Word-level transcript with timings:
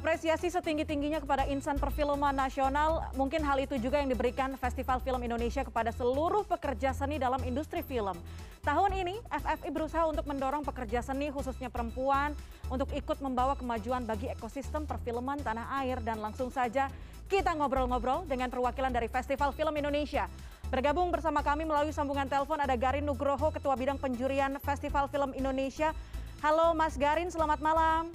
apresiasi 0.00 0.48
setinggi-tingginya 0.48 1.20
kepada 1.20 1.44
insan 1.44 1.76
perfilman 1.76 2.32
nasional, 2.32 3.04
mungkin 3.20 3.44
hal 3.44 3.60
itu 3.60 3.76
juga 3.76 4.00
yang 4.00 4.08
diberikan 4.08 4.56
Festival 4.56 4.96
Film 5.04 5.20
Indonesia 5.20 5.60
kepada 5.60 5.92
seluruh 5.92 6.40
pekerja 6.48 6.96
seni 6.96 7.20
dalam 7.20 7.36
industri 7.44 7.84
film. 7.84 8.16
Tahun 8.64 8.90
ini, 8.96 9.20
FFI 9.28 9.68
berusaha 9.68 10.08
untuk 10.08 10.24
mendorong 10.24 10.64
pekerja 10.64 11.04
seni 11.04 11.28
khususnya 11.28 11.68
perempuan 11.68 12.32
untuk 12.72 12.88
ikut 12.96 13.20
membawa 13.20 13.52
kemajuan 13.60 14.08
bagi 14.08 14.32
ekosistem 14.32 14.88
perfilman 14.88 15.44
tanah 15.44 15.68
air 15.84 16.00
dan 16.00 16.16
langsung 16.24 16.48
saja 16.48 16.88
kita 17.28 17.52
ngobrol-ngobrol 17.52 18.24
dengan 18.24 18.48
perwakilan 18.48 18.88
dari 18.88 19.04
Festival 19.12 19.52
Film 19.52 19.76
Indonesia. 19.76 20.32
Bergabung 20.72 21.12
bersama 21.12 21.44
kami 21.44 21.68
melalui 21.68 21.92
sambungan 21.92 22.24
telepon 22.24 22.56
ada 22.56 22.72
Garin 22.72 23.04
Nugroho, 23.04 23.52
Ketua 23.52 23.76
Bidang 23.76 24.00
Penjurian 24.00 24.56
Festival 24.64 25.12
Film 25.12 25.36
Indonesia. 25.36 25.92
Halo 26.40 26.72
Mas 26.72 26.96
Garin, 26.96 27.28
selamat 27.28 27.60
malam. 27.60 28.08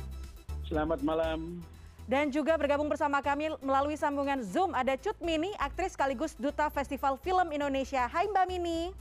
Selamat 0.65 0.97
malam. 1.05 1.61
Dan 2.05 2.29
juga 2.29 2.53
bergabung 2.53 2.85
bersama 2.85 3.17
kami 3.17 3.49
melalui 3.65 3.97
sambungan 3.97 4.37
Zoom 4.45 4.77
ada 4.77 4.93
Cut 4.93 5.17
Mini, 5.25 5.49
aktris 5.57 5.97
sekaligus 5.97 6.37
Duta 6.37 6.69
Festival 6.69 7.17
Film 7.17 7.49
Indonesia. 7.49 8.05
Hai 8.05 8.29
Mbak 8.29 8.45
Mini. 8.45 8.93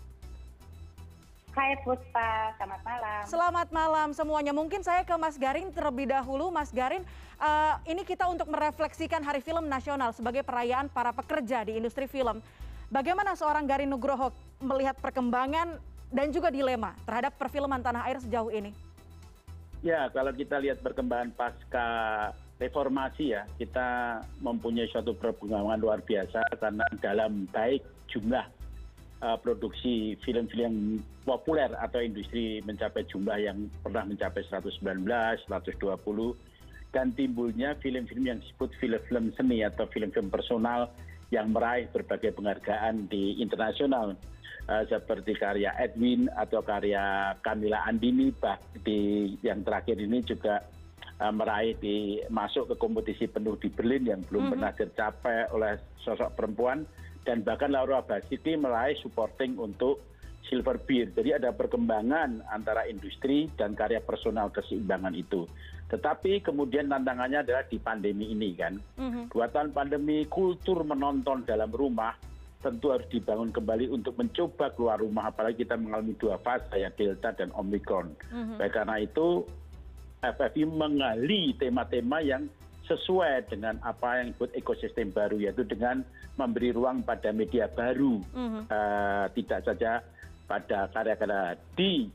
Hai 1.52 1.76
Puspa, 1.84 2.56
selamat 2.56 2.80
malam. 2.80 3.20
Selamat 3.28 3.68
malam 3.68 4.08
semuanya. 4.16 4.52
Mungkin 4.56 4.80
saya 4.80 5.04
ke 5.04 5.12
Mas 5.20 5.36
Garin 5.36 5.68
terlebih 5.68 6.08
dahulu. 6.08 6.48
Mas 6.48 6.72
Garin, 6.72 7.04
uh, 7.36 7.76
ini 7.84 8.08
kita 8.08 8.24
untuk 8.24 8.48
merefleksikan 8.48 9.20
Hari 9.20 9.44
Film 9.44 9.68
Nasional 9.68 10.16
sebagai 10.16 10.40
perayaan 10.40 10.88
para 10.88 11.12
pekerja 11.12 11.60
di 11.68 11.76
industri 11.76 12.08
film. 12.08 12.40
Bagaimana 12.88 13.36
seorang 13.36 13.68
Garin 13.68 13.92
Nugroho 13.92 14.32
melihat 14.64 14.96
perkembangan 14.96 15.76
dan 16.08 16.32
juga 16.32 16.48
dilema 16.48 16.96
terhadap 17.04 17.36
perfilman 17.36 17.84
tanah 17.84 18.08
air 18.08 18.16
sejauh 18.24 18.48
ini? 18.48 18.72
ya 19.84 20.08
kalau 20.08 20.32
kita 20.32 20.56
lihat 20.64 20.80
perkembangan 20.80 21.30
pasca 21.36 21.86
reformasi 22.58 23.34
ya. 23.34 23.42
Kita 23.58 24.20
mempunyai 24.42 24.90
suatu 24.90 25.14
perkembangan 25.16 25.80
luar 25.80 26.00
biasa 26.02 26.42
karena 26.58 26.84
dalam 27.02 27.46
baik 27.50 27.82
jumlah 28.10 28.46
uh, 29.22 29.38
produksi 29.40 30.14
film-film 30.22 31.02
populer 31.24 31.72
atau 31.80 31.98
industri 32.02 32.60
mencapai 32.62 33.06
jumlah 33.08 33.38
yang 33.40 33.66
pernah 33.82 34.04
mencapai 34.06 34.44
119, 34.46 34.80
120 34.82 35.48
dan 36.94 37.10
timbulnya 37.18 37.74
film-film 37.82 38.24
yang 38.30 38.38
disebut 38.38 38.70
film-film 38.78 39.34
seni 39.34 39.66
atau 39.66 39.88
film-film 39.90 40.30
personal 40.30 40.92
yang 41.34 41.50
meraih 41.50 41.90
berbagai 41.90 42.36
penghargaan 42.38 43.10
di 43.10 43.42
internasional 43.42 44.14
Eh, 44.64 44.84
seperti 44.88 45.36
karya 45.36 45.76
edwin 45.76 46.24
atau 46.40 46.64
karya 46.64 47.36
camilla 47.44 47.84
andini 47.84 48.32
di 48.80 49.28
yang 49.44 49.60
terakhir 49.60 50.00
ini 50.00 50.24
juga 50.24 50.56
eh, 50.56 50.83
meraih 51.20 51.78
di 51.78 52.18
masuk 52.26 52.74
ke 52.74 52.74
kompetisi 52.74 53.30
penuh 53.30 53.54
di 53.54 53.70
berlin 53.70 54.02
yang 54.02 54.20
belum 54.26 54.50
mhm. 54.50 54.52
pernah 54.56 54.72
tercapai 54.74 55.36
oleh 55.54 55.78
sosok 56.02 56.34
perempuan 56.34 56.82
dan 57.22 57.46
bahkan 57.46 57.70
laura 57.70 58.02
basiti 58.02 58.58
meraih 58.58 58.98
supporting 58.98 59.54
untuk 59.56 60.02
silver 60.50 60.76
beer 60.82 61.08
jadi 61.14 61.38
ada 61.40 61.54
perkembangan 61.54 62.44
antara 62.50 62.84
industri 62.90 63.48
dan 63.54 63.78
karya 63.78 64.02
personal 64.02 64.50
keseimbangan 64.50 65.14
itu 65.14 65.46
tetapi 65.88 66.42
kemudian 66.42 66.90
tantangannya 66.90 67.46
adalah 67.46 67.62
di 67.64 67.78
pandemi 67.78 68.34
ini 68.34 68.50
kan 68.58 68.74
mhm. 68.98 69.30
dua 69.30 69.46
tahun 69.48 69.70
pandemi 69.70 70.26
kultur 70.26 70.82
menonton 70.82 71.46
dalam 71.46 71.70
rumah 71.70 72.18
tentu 72.64 72.96
harus 72.96 73.04
dibangun 73.12 73.52
kembali 73.52 73.92
untuk 73.92 74.16
mencoba 74.16 74.72
keluar 74.72 74.96
rumah 74.96 75.28
apalagi 75.28 75.68
kita 75.68 75.76
mengalami 75.76 76.16
dua 76.16 76.40
fase 76.40 76.80
ya 76.80 76.88
delta 76.90 77.30
dan 77.36 77.52
omikron 77.54 78.12
mhm. 78.32 78.56
Baik 78.56 78.72
karena 78.82 79.04
itu 79.04 79.44
ffi 80.32 80.64
mengali 80.64 81.52
tema 81.60 81.84
tema 81.84 82.24
yang 82.24 82.48
sesuai 82.84 83.48
dengan 83.48 83.80
apa 83.80 84.20
yang 84.20 84.32
disebut 84.32 84.50
ekosistem 84.56 85.08
baru 85.12 85.40
yaitu 85.40 85.64
dengan 85.64 86.04
memberi 86.36 86.72
ruang 86.72 87.00
pada 87.00 87.32
media 87.32 87.68
baru. 87.68 88.20
Mhm. 88.32 88.60
eh, 88.68 89.26
tidak 89.40 89.60
saja 89.64 89.92
pada 90.44 90.92
karya-karya 90.92 91.56
di 91.72 92.08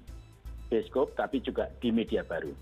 bioskop 0.70 1.18
tapi 1.18 1.42
juga 1.42 1.70
di 1.82 1.90
media 1.90 2.22
baru. 2.22 2.54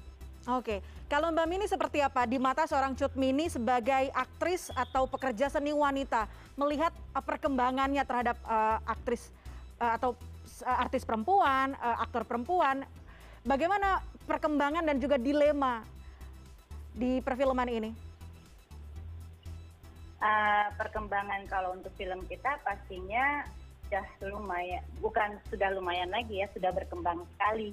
Oke, 0.48 0.80
kalau 1.12 1.28
Mbak 1.36 1.48
Mini 1.52 1.66
seperti 1.68 2.00
apa? 2.00 2.24
Di 2.24 2.40
mata 2.40 2.64
seorang 2.64 2.96
Cut 2.96 3.12
Mini 3.20 3.52
sebagai 3.52 4.08
aktris 4.16 4.72
atau 4.72 5.04
pekerja 5.04 5.52
seni 5.52 5.76
wanita 5.76 6.24
melihat 6.56 6.96
uh, 7.12 7.20
perkembangannya 7.20 8.00
terhadap 8.08 8.40
uh, 8.48 8.80
aktris 8.88 9.28
uh, 9.84 10.00
atau 10.00 10.16
artis 10.64 11.04
perempuan, 11.04 11.76
uh, 11.84 12.00
aktor 12.00 12.24
perempuan, 12.24 12.88
bagaimana 13.44 14.00
perkembangan 14.28 14.84
dan 14.84 15.00
juga 15.00 15.16
dilema 15.16 15.82
di 16.92 17.24
perfilman 17.24 17.72
ini? 17.72 17.92
Uh, 20.18 20.68
perkembangan 20.76 21.46
kalau 21.48 21.78
untuk 21.78 21.94
film 21.96 22.26
kita 22.26 22.60
pastinya 22.66 23.46
sudah 23.88 24.04
lumayan 24.34 24.84
bukan 25.00 25.40
sudah 25.48 25.72
lumayan 25.72 26.12
lagi 26.12 26.44
ya 26.44 26.48
sudah 26.52 26.76
berkembang 26.76 27.24
sekali. 27.38 27.72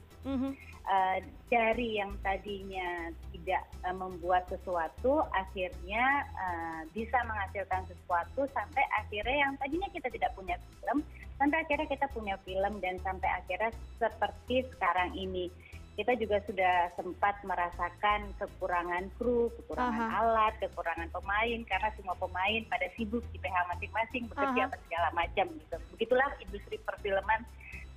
Uh, 0.85 1.17
dari 1.49 1.97
yang 1.97 2.13
tadinya 2.21 3.09
tidak 3.33 3.65
uh, 3.89 3.97
membuat 3.97 4.45
sesuatu 4.53 5.25
akhirnya 5.33 6.29
uh, 6.37 6.85
bisa 6.93 7.17
menghasilkan 7.25 7.89
sesuatu 7.89 8.45
sampai 8.53 8.85
akhirnya 8.93 9.49
yang 9.49 9.57
tadinya 9.57 9.89
kita 9.97 10.13
tidak 10.13 10.37
punya 10.37 10.61
film 10.61 11.01
sampai 11.41 11.65
akhirnya 11.65 11.89
kita 11.89 12.07
punya 12.13 12.37
film 12.45 12.85
dan 12.85 13.01
sampai 13.01 13.33
akhirnya 13.33 13.73
seperti 13.97 14.69
sekarang 14.77 15.17
ini 15.17 15.49
kita 15.95 16.13
juga 16.19 16.43
sudah 16.43 16.91
sempat 16.99 17.39
merasakan 17.47 18.35
kekurangan 18.43 19.07
kru, 19.15 19.47
kekurangan 19.63 20.11
alat, 20.11 20.55
kekurangan 20.59 21.07
pemain 21.15 21.59
karena 21.71 21.89
semua 21.95 22.19
pemain 22.19 22.61
pada 22.67 22.91
sibuk 22.99 23.23
di 23.31 23.39
PH 23.39 23.71
masing-masing 23.71 24.27
bekerja 24.27 24.63
uh-huh. 24.67 24.81
segala 24.87 25.09
macam 25.15 25.47
gitu. 25.55 25.77
Begitulah 25.95 26.31
industri 26.43 26.83
perfilman 26.83 27.47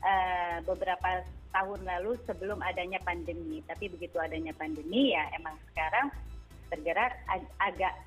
uh, 0.06 0.62
beberapa 0.70 1.26
tahun 1.50 1.82
lalu 1.90 2.22
sebelum 2.30 2.62
adanya 2.62 3.02
pandemi. 3.02 3.66
Tapi 3.66 3.90
begitu 3.90 4.22
adanya 4.22 4.54
pandemi 4.54 5.18
ya 5.18 5.26
emang 5.34 5.58
sekarang 5.74 6.14
tergerak 6.70 7.18
ag- 7.34 7.54
agak 7.58 7.98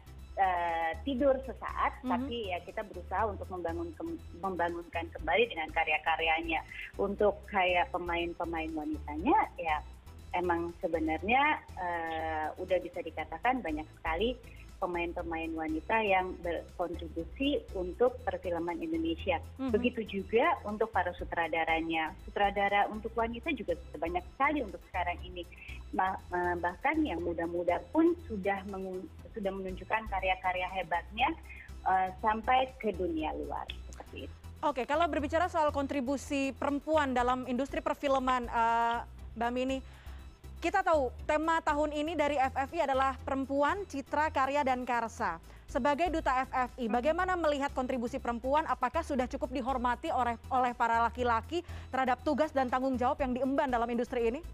tidur 1.06 1.36
sesaat, 1.44 2.00
mm 2.00 2.02
-hmm. 2.04 2.10
tapi 2.12 2.36
ya 2.52 2.58
kita 2.64 2.82
berusaha 2.86 3.24
untuk 3.28 3.48
membangun 3.48 3.88
ke, 3.96 4.02
membangunkan 4.40 5.06
kembali 5.14 5.44
dengan 5.48 5.68
karya-karyanya. 5.72 6.60
Untuk 7.00 7.40
kayak 7.48 7.92
pemain-pemain 7.92 8.70
wanitanya, 8.72 9.38
ya 9.56 9.80
emang 10.34 10.70
sebenarnya 10.78 11.58
uh, 11.74 12.46
udah 12.62 12.78
bisa 12.78 13.02
dikatakan 13.02 13.62
banyak 13.62 13.86
sekali 13.98 14.38
pemain-pemain 14.80 15.52
wanita 15.52 16.00
yang 16.00 16.32
berkontribusi 16.40 17.60
untuk 17.76 18.16
perfilman 18.24 18.80
Indonesia. 18.80 19.36
Mm-hmm. 19.60 19.70
Begitu 19.76 20.00
juga 20.08 20.56
untuk 20.64 20.88
para 20.88 21.12
sutradaranya. 21.12 22.16
Sutradara 22.24 22.88
untuk 22.88 23.12
wanita 23.12 23.52
juga 23.52 23.76
banyak 24.00 24.24
sekali 24.34 24.64
untuk 24.64 24.80
sekarang 24.88 25.20
ini. 25.20 25.44
bahkan 26.62 27.02
yang 27.02 27.18
muda-muda 27.20 27.82
pun 27.90 28.14
sudah 28.30 28.62
sudah 29.32 29.52
menunjukkan 29.54 30.10
karya-karya 30.10 30.66
hebatnya 30.80 31.28
uh, 31.86 32.08
sampai 32.20 32.70
ke 32.78 32.94
dunia 32.94 33.30
luar 33.34 33.66
seperti 33.90 34.26
itu. 34.26 34.34
Oke, 34.60 34.84
kalau 34.84 35.08
berbicara 35.08 35.48
soal 35.48 35.72
kontribusi 35.72 36.52
perempuan 36.52 37.16
dalam 37.16 37.48
industri 37.48 37.80
perfilman, 37.80 38.44
uh, 38.52 39.08
Mbak 39.40 39.50
Mini, 39.56 39.78
kita 40.60 40.84
tahu 40.84 41.08
tema 41.24 41.64
tahun 41.64 41.88
ini 41.96 42.12
dari 42.12 42.36
ffi 42.36 42.84
adalah 42.84 43.16
perempuan 43.24 43.80
citra 43.88 44.28
karya 44.28 44.60
dan 44.60 44.84
karsa 44.84 45.40
sebagai 45.64 46.12
duta 46.12 46.44
ffi 46.44 46.84
hmm. 46.84 46.92
bagaimana 46.92 47.32
melihat 47.32 47.72
kontribusi 47.72 48.20
perempuan 48.20 48.68
apakah 48.68 49.00
sudah 49.00 49.24
cukup 49.24 49.48
dihormati 49.56 50.12
oleh 50.12 50.36
oleh 50.52 50.76
para 50.76 51.00
laki 51.08 51.24
laki 51.24 51.64
terhadap 51.88 52.20
tugas 52.20 52.52
dan 52.52 52.68
tanggung 52.68 53.00
jawab 53.00 53.16
yang 53.24 53.32
diemban 53.32 53.72
dalam 53.72 53.88
industri 53.88 54.28
ini 54.28 54.44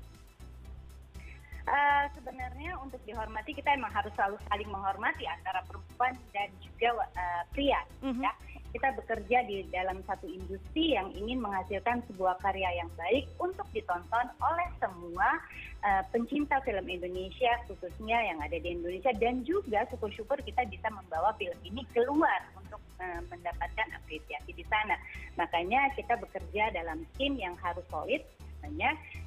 sebenarnya 2.14 2.78
untuk 2.78 3.02
dihormati 3.02 3.50
kita 3.50 3.74
emang 3.74 3.90
harus 3.90 4.14
selalu 4.14 4.38
saling 4.46 4.70
menghormati 4.70 5.26
antara 5.26 5.66
perempuan 5.66 6.14
dan 6.30 6.46
juga 6.62 7.02
uh, 7.02 7.42
pria 7.50 7.82
-hmm. 8.02 8.22
ya. 8.22 8.32
Kita 8.70 8.92
bekerja 8.92 9.38
di 9.48 9.64
dalam 9.72 10.04
satu 10.04 10.28
industri 10.28 10.94
yang 10.94 11.08
ingin 11.16 11.40
menghasilkan 11.40 12.04
sebuah 12.12 12.36
karya 12.44 12.68
yang 12.76 12.90
baik 12.94 13.24
untuk 13.40 13.64
ditonton 13.72 14.26
oleh 14.36 14.68
semua 14.78 15.40
uh, 15.80 16.02
pencinta 16.12 16.60
film 16.60 16.84
Indonesia 16.86 17.56
khususnya 17.66 18.20
yang 18.20 18.38
ada 18.38 18.54
di 18.60 18.76
Indonesia. 18.76 19.10
Dan 19.16 19.42
juga 19.48 19.88
syukur-syukur 19.90 20.38
kita 20.44 20.68
bisa 20.68 20.92
membawa 20.92 21.32
film 21.40 21.56
ini 21.64 21.88
keluar 21.96 22.44
untuk 22.54 22.78
uh, 23.00 23.20
mendapatkan 23.32 23.88
apresiasi 23.96 24.52
di 24.52 24.62
sana. 24.68 25.00
Makanya 25.40 25.90
kita 25.96 26.14
bekerja 26.20 26.70
dalam 26.76 27.02
tim 27.16 27.34
yang 27.40 27.56
harus 27.58 27.82
solid 27.88 28.20
Makanya 28.66 28.90
uh, 28.92 29.25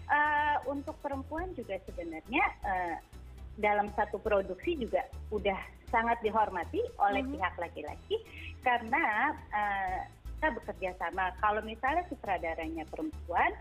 untuk 0.65 0.97
perempuan 1.01 1.53
juga 1.53 1.77
sebenarnya 1.85 2.45
uh, 2.65 2.97
dalam 3.59 3.91
satu 3.93 4.17
produksi 4.17 4.79
juga 4.79 5.03
udah 5.29 5.57
sangat 5.91 6.17
dihormati 6.23 6.79
oleh 7.01 7.21
mm-hmm. 7.21 7.35
pihak 7.37 7.53
laki-laki 7.59 8.15
karena 8.63 9.35
uh, 9.51 9.99
kita 10.39 10.55
bekerja 10.55 10.91
sama. 10.95 11.35
Kalau 11.43 11.59
misalnya 11.67 12.07
sutradaranya 12.07 12.87
perempuan, 12.87 13.51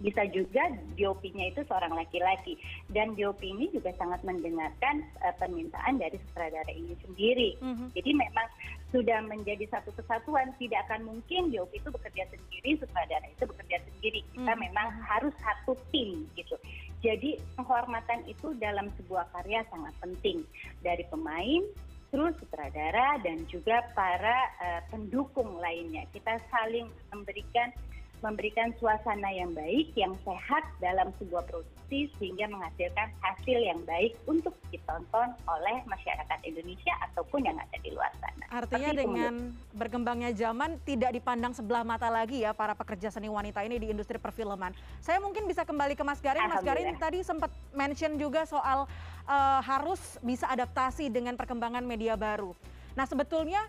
bisa 0.00 0.24
juga 0.32 0.64
DOP-nya 0.96 1.52
itu 1.52 1.60
seorang 1.68 1.92
laki-laki 1.92 2.56
dan 2.88 3.12
DOP 3.14 3.40
ini 3.44 3.68
juga 3.70 3.92
sangat 4.00 4.24
mendengarkan 4.24 5.04
uh, 5.20 5.34
permintaan 5.36 6.00
dari 6.00 6.16
sutradara 6.28 6.72
ini 6.72 6.96
sendiri. 7.04 7.56
Mm 7.60 7.72
-hmm. 7.76 7.88
Jadi 7.92 8.10
memang 8.16 8.46
sudah 8.90 9.20
menjadi 9.28 9.64
satu 9.70 9.92
kesatuan, 9.94 10.50
tidak 10.56 10.88
akan 10.88 11.06
mungkin 11.06 11.52
DOP 11.52 11.70
itu 11.76 11.88
bekerja 11.92 12.24
sendiri, 12.32 12.80
sutradara 12.80 13.26
itu 13.28 13.44
bekerja 13.44 13.78
sendiri. 13.92 14.20
Kita 14.32 14.40
mm 14.40 14.56
-hmm. 14.56 14.64
memang 14.66 14.88
harus 15.04 15.36
satu 15.44 15.76
tim 15.92 16.24
gitu. 16.34 16.56
Jadi 17.00 17.40
penghormatan 17.56 18.28
itu 18.28 18.52
dalam 18.60 18.92
sebuah 19.00 19.32
karya 19.32 19.64
sangat 19.72 19.96
penting 20.04 20.44
dari 20.84 21.00
pemain, 21.08 21.64
terus 22.12 22.36
sutradara 22.36 23.16
dan 23.24 23.40
juga 23.48 23.80
para 23.96 24.36
uh, 24.60 24.80
pendukung 24.92 25.56
lainnya. 25.64 26.04
Kita 26.12 26.36
saling 26.52 26.92
memberikan 27.08 27.72
memberikan 28.20 28.72
suasana 28.76 29.32
yang 29.32 29.52
baik, 29.56 29.92
yang 29.96 30.12
sehat 30.24 30.64
dalam 30.80 31.08
sebuah 31.16 31.44
produksi 31.48 32.12
sehingga 32.20 32.46
menghasilkan 32.52 33.08
hasil 33.24 33.58
yang 33.58 33.80
baik 33.88 34.14
untuk 34.28 34.54
ditonton 34.70 35.34
oleh 35.48 35.76
masyarakat 35.88 36.38
Indonesia 36.46 36.94
ataupun 37.10 37.48
yang 37.48 37.56
ada 37.58 37.76
di 37.82 37.90
luar 37.90 38.12
sana. 38.20 38.44
Artinya 38.52 38.92
Seperti 38.92 39.02
dengan 39.02 39.34
itu. 39.34 39.76
berkembangnya 39.78 40.30
zaman 40.36 40.78
tidak 40.86 41.10
dipandang 41.16 41.52
sebelah 41.56 41.82
mata 41.82 42.06
lagi 42.12 42.44
ya 42.44 42.54
para 42.54 42.76
pekerja 42.76 43.10
seni 43.10 43.26
wanita 43.26 43.64
ini 43.64 43.80
di 43.80 43.90
industri 43.90 44.20
perfilman. 44.20 44.76
Saya 45.02 45.18
mungkin 45.18 45.48
bisa 45.48 45.66
kembali 45.66 45.98
ke 45.98 46.04
Mas 46.06 46.22
Garin. 46.22 46.46
Mas 46.46 46.62
Garin 46.62 46.94
tadi 47.00 47.24
sempat 47.26 47.50
mention 47.74 48.14
juga 48.20 48.46
soal 48.46 48.86
uh, 49.26 49.60
harus 49.64 50.20
bisa 50.22 50.46
adaptasi 50.46 51.10
dengan 51.10 51.34
perkembangan 51.34 51.82
media 51.82 52.14
baru. 52.14 52.54
Nah 52.94 53.06
sebetulnya 53.06 53.64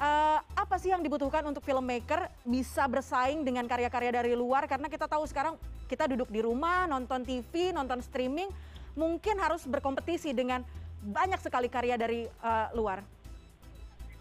uh, 0.00 0.38
apa 0.40 0.76
sih 0.76 0.92
yang 0.92 1.00
dibutuhkan 1.00 1.44
untuk 1.48 1.64
filmmaker 1.64 2.28
bisa 2.44 2.84
bersaing 2.88 3.44
dengan 3.44 3.64
karya-karya 3.64 4.12
dari 4.22 4.32
luar 4.36 4.68
karena 4.68 4.88
kita 4.88 5.08
tahu 5.08 5.24
sekarang 5.28 5.56
kita 5.86 6.10
duduk 6.10 6.28
di 6.28 6.42
rumah 6.42 6.84
nonton 6.90 7.22
TV 7.22 7.70
nonton 7.72 8.02
streaming 8.02 8.50
mungkin 8.96 9.36
harus 9.40 9.64
berkompetisi 9.68 10.32
dengan 10.32 10.64
banyak 11.04 11.38
sekali 11.38 11.68
karya 11.68 11.94
dari 12.00 12.24
uh, 12.42 12.72
luar. 12.72 13.04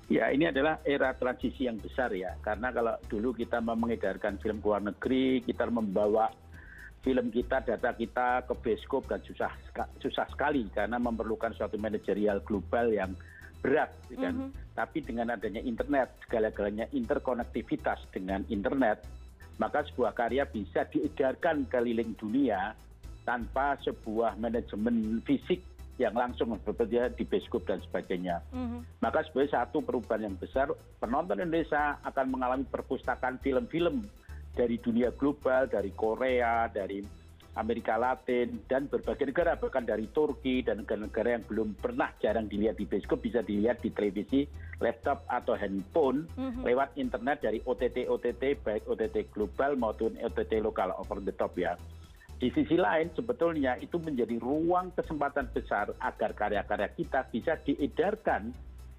Ya 0.06 0.30
ini 0.30 0.45
adalah 0.45 0.77
era 0.86 1.18
transisi 1.18 1.66
yang 1.66 1.81
besar 1.81 2.13
ya 2.13 2.38
karena 2.45 2.69
kalau 2.69 2.94
dulu 3.10 3.33
kita 3.33 3.57
mengedarkan 3.57 4.38
film 4.38 4.62
luar 4.62 4.86
negeri 4.86 5.42
kita 5.42 5.66
membawa 5.66 6.30
film 7.01 7.33
kita 7.33 7.66
data 7.66 7.89
kita 7.98 8.45
ke 8.45 8.54
bioskop 8.54 9.10
dan 9.10 9.25
susah 9.25 9.50
susah 9.98 10.30
sekali 10.30 10.69
karena 10.69 11.01
memerlukan 11.01 11.57
suatu 11.57 11.81
manajerial 11.81 12.45
global 12.45 12.94
yang 12.94 13.18
berat 13.65 13.89
gitu 14.06 14.21
kan 14.21 14.33
-hmm. 14.38 14.50
tapi 14.77 15.01
dengan 15.01 15.33
adanya 15.33 15.65
internet 15.65 16.13
segala 16.21 16.53
galanya 16.53 16.85
interkonektivitas 16.94 18.06
dengan 18.13 18.45
internet 18.53 19.01
maka 19.57 19.81
sebuah 19.89 20.13
karya 20.13 20.45
bisa 20.45 20.85
diedarkan 20.94 21.65
keliling 21.65 22.13
dunia 22.21 22.77
tanpa 23.25 23.73
sebuah 23.81 24.38
manajemen 24.38 25.17
fisik 25.25 25.65
yang 25.97 26.13
langsung 26.13 26.59
bekerja 26.59 27.07
di 27.15 27.23
bioskop 27.23 27.63
dan 27.63 27.79
sebagainya. 27.88 28.44
-hmm. 28.51 28.83
Maka 29.00 29.23
sebagai 29.25 29.56
satu 29.56 29.79
perubahan 29.79 30.27
yang 30.27 30.35
besar, 30.35 30.68
penonton 31.00 31.39
Indonesia 31.39 31.95
akan 32.03 32.35
mengalami 32.35 32.68
perpustakaan 32.68 33.39
film-film 33.39 34.03
dari 34.59 34.75
dunia 34.75 35.15
global, 35.15 35.71
dari 35.71 35.95
Korea, 35.95 36.68
dari 36.68 37.00
amerika 37.56 37.96
latin 37.96 38.60
dan 38.68 38.92
berbagai 38.92 39.31
negara 39.31 39.56
bahkan 39.56 39.88
dari 39.88 40.12
turki 40.12 40.60
dan 40.62 40.84
negara 40.84 41.07
negara 41.07 41.30
yang 41.40 41.44
belum 41.48 41.69
pernah 41.80 42.12
jarang 42.19 42.52
dilihat 42.52 42.75
di 42.75 42.86
bioskop 42.88 43.24
bisa 43.24 43.40
dilihat 43.40 43.80
di 43.80 43.90
televisi 43.96 44.44
laptop 44.84 45.24
atau 45.31 45.56
handphone 45.56 46.28
mm-hmm. 46.36 46.63
lewat 46.68 46.96
internet 47.00 47.44
dari 47.44 47.63
ott 47.63 47.80
ott 47.81 48.25
baik 48.36 48.84
ott 48.92 49.16
global 49.31 49.72
maupun 49.80 50.19
ott 50.19 50.52
lokal 50.60 50.92
over 51.00 51.24
the 51.24 51.31
top 51.31 51.56
ya 51.56 51.80
di 52.36 52.52
sisi 52.52 52.75
lain 52.75 53.07
sebetulnya 53.16 53.80
itu 53.80 53.96
menjadi 53.96 54.36
ruang 54.44 54.92
kesempatan 54.92 55.48
besar 55.56 55.88
agar 56.04 56.36
karya-karya 56.36 56.92
kita 56.92 57.24
bisa 57.31 57.56
diedarkan 57.63 58.52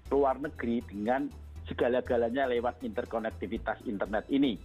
luar 0.09 0.41
negeri 0.41 0.81
dengan 0.89 1.29
segala-galanya 1.69 2.49
lewat 2.49 2.81
interkonektivitas 2.81 3.83
internet 3.85 4.25
ini. 4.31 4.57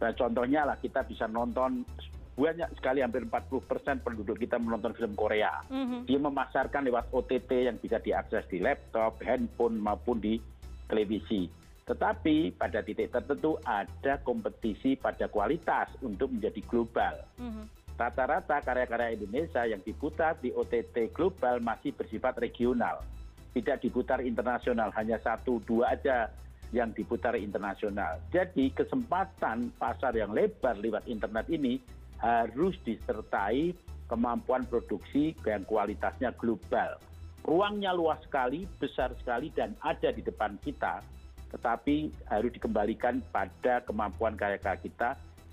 Nah, 0.00 0.10
contohnya 0.16 0.66
lah 0.66 0.76
kita 0.80 1.06
bisa 1.06 1.30
nonton 1.30 1.86
banyak 2.34 2.70
sekali 2.74 2.98
hampir 2.98 3.22
40 3.22 3.70
persen 3.70 3.96
penduduk 4.02 4.34
kita 4.42 4.58
menonton 4.58 4.90
film 4.98 5.14
Korea. 5.14 5.62
Mm-hmm. 5.70 6.00
Dia 6.10 6.18
memasarkan 6.18 6.82
lewat 6.82 7.14
OTT 7.14 7.70
yang 7.70 7.78
bisa 7.78 8.02
diakses 8.02 8.42
di 8.50 8.58
laptop, 8.58 9.22
handphone 9.22 9.78
maupun 9.78 10.18
di 10.18 10.42
televisi. 10.90 11.46
Tetapi 11.86 12.58
pada 12.58 12.82
titik 12.82 13.14
tertentu 13.14 13.54
ada 13.62 14.18
kompetisi 14.26 14.98
pada 14.98 15.30
kualitas 15.30 15.94
untuk 16.02 16.34
menjadi 16.34 16.58
global. 16.66 17.14
Mm-hmm. 17.38 17.64
Rata-rata 17.94 18.58
karya-karya 18.58 19.14
Indonesia 19.14 19.62
yang 19.62 19.78
diputar 19.86 20.34
di 20.42 20.50
OTT 20.50 21.14
global 21.14 21.62
masih 21.62 21.94
bersifat 21.94 22.34
regional, 22.42 23.06
tidak 23.54 23.78
diputar 23.78 24.18
internasional, 24.18 24.90
hanya 24.98 25.22
satu 25.22 25.62
dua 25.62 25.94
aja 25.94 26.26
yang 26.74 26.90
diputar 26.90 27.38
internasional. 27.38 28.18
Jadi 28.34 28.74
kesempatan 28.74 29.70
pasar 29.78 30.10
yang 30.18 30.34
lebar 30.34 30.74
lewat 30.82 31.06
internet 31.06 31.46
ini 31.46 31.78
harus 32.22 32.76
disertai 32.84 33.74
kemampuan 34.06 34.68
produksi 34.68 35.32
yang 35.46 35.64
kualitasnya 35.64 36.34
global. 36.36 37.00
Ruangnya 37.44 37.92
luas 37.92 38.20
sekali, 38.24 38.64
besar 38.80 39.12
sekali, 39.20 39.52
dan 39.52 39.76
ada 39.84 40.08
di 40.12 40.24
depan 40.24 40.56
kita, 40.64 41.04
tetapi 41.52 42.10
harus 42.32 42.50
dikembalikan 42.56 43.20
pada 43.28 43.84
kemampuan 43.84 44.34
karya-karya 44.34 44.80
kita 44.80 45.10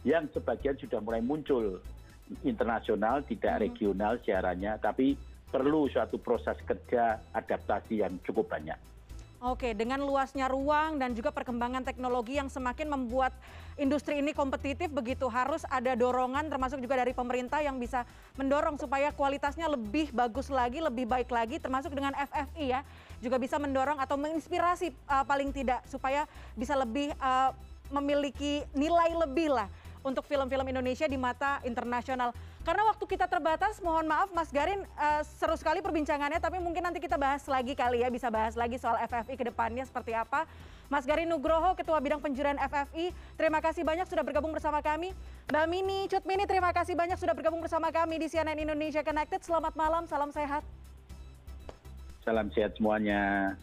yang 0.08 0.26
sebagian 0.34 0.80
sudah 0.80 0.98
mulai 1.04 1.22
muncul 1.22 1.78
internasional, 2.42 3.22
tidak 3.28 3.60
hmm. 3.60 3.64
regional 3.68 4.14
siarannya, 4.24 4.80
tapi 4.80 5.20
perlu 5.52 5.92
suatu 5.92 6.16
proses 6.16 6.56
kerja 6.64 7.20
adaptasi 7.36 8.00
yang 8.02 8.16
cukup 8.24 8.48
banyak. 8.48 8.80
Oke, 9.42 9.74
dengan 9.74 9.98
luasnya 10.06 10.46
ruang 10.46 11.02
dan 11.02 11.18
juga 11.18 11.34
perkembangan 11.34 11.82
teknologi 11.82 12.38
yang 12.38 12.46
semakin 12.46 12.86
membuat 12.86 13.34
industri 13.74 14.22
ini 14.22 14.38
kompetitif 14.38 14.94
begitu 14.94 15.26
harus 15.34 15.66
ada 15.66 15.98
dorongan 15.98 16.46
termasuk 16.46 16.78
juga 16.78 17.02
dari 17.02 17.10
pemerintah 17.10 17.58
yang 17.58 17.82
bisa 17.82 18.06
mendorong 18.38 18.78
supaya 18.78 19.10
kualitasnya 19.10 19.66
lebih 19.66 20.14
bagus 20.14 20.54
lagi, 20.54 20.78
lebih 20.78 21.10
baik 21.10 21.34
lagi 21.34 21.58
termasuk 21.58 21.90
dengan 21.90 22.14
FFI 22.14 22.66
ya 22.70 22.86
juga 23.18 23.42
bisa 23.42 23.58
mendorong 23.58 23.98
atau 23.98 24.14
menginspirasi 24.14 24.94
uh, 25.10 25.26
paling 25.26 25.50
tidak 25.50 25.82
supaya 25.90 26.30
bisa 26.54 26.78
lebih 26.78 27.10
uh, 27.18 27.50
memiliki 27.90 28.62
nilai 28.78 29.10
lebih 29.26 29.58
lah 29.58 29.66
untuk 30.06 30.22
film-film 30.30 30.70
Indonesia 30.70 31.10
di 31.10 31.18
mata 31.18 31.58
internasional. 31.66 32.30
Karena 32.62 32.86
waktu 32.86 33.02
kita 33.10 33.26
terbatas, 33.26 33.82
mohon 33.82 34.06
maaf 34.06 34.30
Mas 34.38 34.54
Garin, 34.54 34.86
uh, 34.94 35.26
seru 35.26 35.58
sekali 35.58 35.82
perbincangannya, 35.82 36.38
tapi 36.38 36.62
mungkin 36.62 36.86
nanti 36.86 37.02
kita 37.02 37.18
bahas 37.18 37.42
lagi 37.50 37.74
kali 37.74 38.06
ya, 38.06 38.10
bisa 38.14 38.30
bahas 38.30 38.54
lagi 38.54 38.78
soal 38.78 39.02
FFI 39.02 39.34
ke 39.34 39.50
depannya 39.50 39.82
seperti 39.82 40.14
apa. 40.14 40.46
Mas 40.86 41.02
Garin 41.10 41.26
Nugroho, 41.26 41.74
Ketua 41.74 41.98
Bidang 41.98 42.22
Penjurian 42.22 42.62
FFI, 42.62 43.10
terima 43.34 43.66
kasih 43.66 43.82
banyak 43.82 44.06
sudah 44.06 44.22
bergabung 44.22 44.54
bersama 44.54 44.78
kami. 44.86 45.10
Mbak 45.50 45.66
Mini, 45.74 46.00
Cut 46.06 46.22
Mini, 46.30 46.46
terima 46.46 46.70
kasih 46.70 46.94
banyak 46.94 47.18
sudah 47.18 47.34
bergabung 47.34 47.66
bersama 47.66 47.90
kami 47.90 48.22
di 48.22 48.30
CNN 48.30 48.60
Indonesia 48.60 49.02
Connected. 49.02 49.42
Selamat 49.42 49.74
malam, 49.74 50.06
salam 50.06 50.30
sehat. 50.30 50.62
Salam 52.22 52.54
sehat 52.54 52.78
semuanya. 52.78 53.58